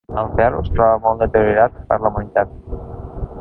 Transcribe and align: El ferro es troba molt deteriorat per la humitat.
El 0.19 0.29
ferro 0.37 0.61
es 0.61 0.71
troba 0.77 0.95
molt 1.03 1.21
deteriorat 1.25 1.77
per 1.93 1.99
la 2.07 2.13
humitat. 2.15 2.57